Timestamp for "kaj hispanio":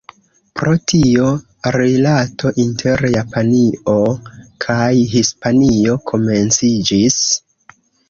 4.69-6.03